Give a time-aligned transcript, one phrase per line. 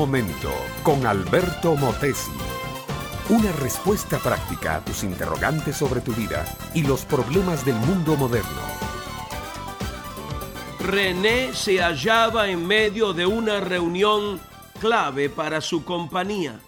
[0.00, 0.50] momento
[0.82, 2.32] con Alberto Motesi.
[3.28, 8.62] Una respuesta práctica a tus interrogantes sobre tu vida y los problemas del mundo moderno.
[10.78, 14.40] René se hallaba en medio de una reunión
[14.80, 16.60] clave para su compañía.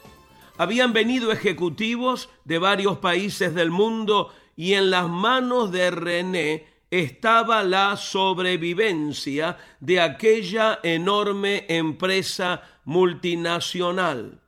[0.59, 7.63] Habían venido ejecutivos de varios países del mundo y en las manos de René estaba
[7.63, 14.43] la sobrevivencia de aquella enorme empresa multinacional.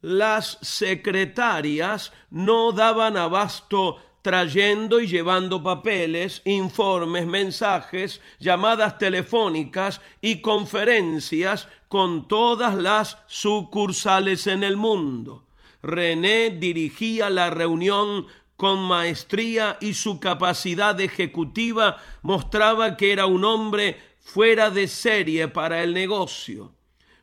[0.00, 11.66] Las secretarias no daban abasto trayendo y llevando papeles, informes, mensajes, llamadas telefónicas y conferencias
[11.88, 15.44] con todas las sucursales en el mundo.
[15.82, 24.00] René dirigía la reunión con maestría y su capacidad ejecutiva mostraba que era un hombre
[24.20, 26.72] fuera de serie para el negocio.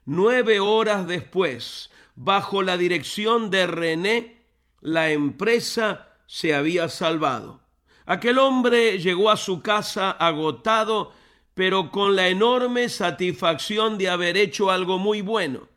[0.05, 4.41] Nueve horas después, bajo la dirección de René,
[4.81, 7.61] la empresa se había salvado.
[8.05, 11.13] Aquel hombre llegó a su casa agotado,
[11.53, 15.69] pero con la enorme satisfacción de haber hecho algo muy bueno.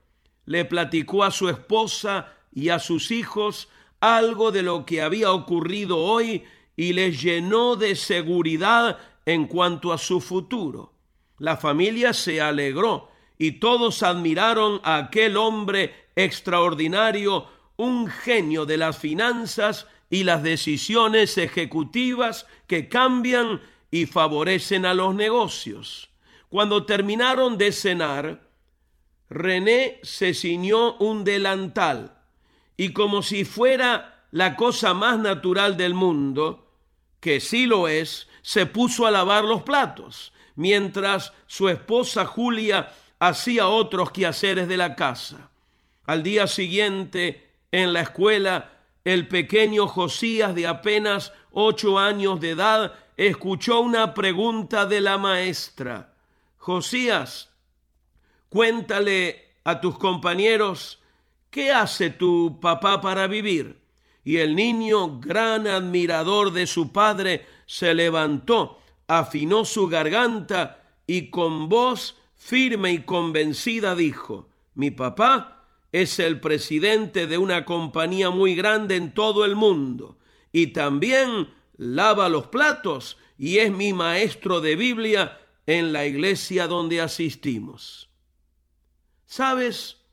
[0.47, 3.69] Le platicó a su esposa y a sus hijos
[4.05, 6.45] algo de lo que había ocurrido hoy
[6.77, 10.93] y les llenó de seguridad en cuanto a su futuro.
[11.39, 18.99] La familia se alegró y todos admiraron a aquel hombre extraordinario, un genio de las
[18.99, 23.61] finanzas y las decisiones ejecutivas que cambian
[23.91, 26.11] y favorecen a los negocios.
[26.49, 28.49] Cuando terminaron de cenar,
[29.29, 32.14] René se ciñó un delantal
[32.77, 36.71] y como si fuera la cosa más natural del mundo,
[37.21, 43.69] que sí lo es, se puso a lavar los platos, mientras su esposa Julia hacía
[43.69, 45.51] otros quehaceres de la casa.
[46.05, 48.73] Al día siguiente, en la escuela,
[49.05, 56.15] el pequeño Josías de apenas ocho años de edad escuchó una pregunta de la maestra.
[56.59, 57.51] Josías,
[58.49, 61.01] cuéntale a tus compañeros
[61.55, 63.81] ¿qué hace tu papá para vivir?
[64.25, 71.69] Y el niño, gran admirador de su padre, se levantó, afinó su garganta y con
[71.69, 78.97] voz firme y convencida dijo, mi papá es el presidente de una compañía muy grande
[78.97, 80.19] en todo el mundo
[80.51, 87.01] y también lava los platos y es mi maestro de Biblia en la iglesia donde
[87.01, 88.11] asistimos.
[89.25, 90.04] ¿Sabes?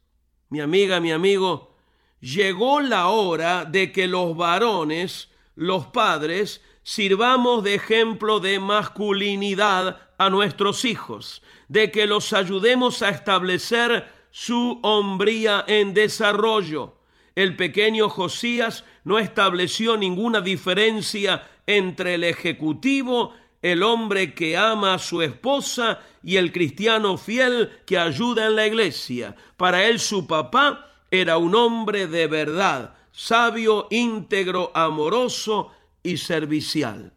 [0.52, 1.72] Mi amiga, mi amigo,
[2.20, 10.30] llegó la hora de que los varones, los padres, sirvamos de ejemplo de masculinidad a
[10.30, 16.98] nuestros hijos, de que los ayudemos a establecer su hombría en desarrollo.
[17.34, 25.00] El pequeño Josías no estableció ninguna diferencia entre el ejecutivo el hombre que ama a
[25.00, 29.36] su esposa y el cristiano fiel que ayuda en la iglesia.
[29.58, 35.72] Para él su papá era un hombre de verdad, sabio, íntegro, amoroso
[36.04, 37.14] y servicial.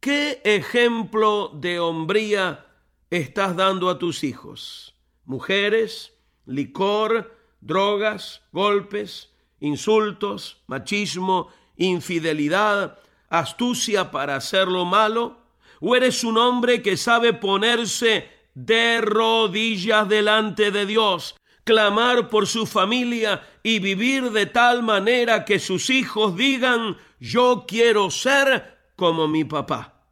[0.00, 2.66] ¿Qué ejemplo de hombría
[3.10, 4.94] estás dando a tus hijos?
[5.24, 6.12] Mujeres,
[6.44, 9.30] licor, drogas, golpes,
[9.60, 12.98] insultos, machismo, infidelidad,
[13.28, 15.38] astucia para hacer lo malo?
[15.80, 22.66] ¿O eres un hombre que sabe ponerse de rodillas delante de Dios, clamar por su
[22.66, 29.44] familia y vivir de tal manera que sus hijos digan, yo quiero ser como mi
[29.44, 30.06] papá?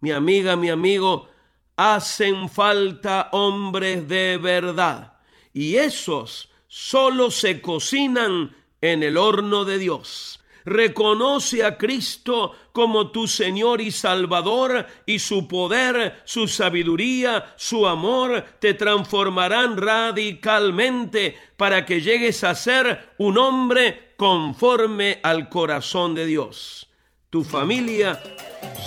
[0.00, 1.28] Mi amiga, mi amigo,
[1.76, 5.12] hacen falta hombres de verdad
[5.52, 10.41] y esos solo se cocinan en el horno de Dios.
[10.64, 18.44] Reconoce a Cristo como tu Señor y Salvador y su poder, su sabiduría, su amor
[18.60, 26.88] te transformarán radicalmente para que llegues a ser un hombre conforme al corazón de Dios.
[27.30, 28.22] Tu familia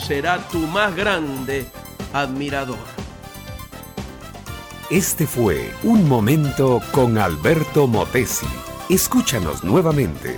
[0.07, 1.65] será tu más grande
[2.13, 2.77] admirador.
[4.91, 8.45] Este fue Un Momento con Alberto Motesi.
[8.88, 10.38] Escúchanos nuevamente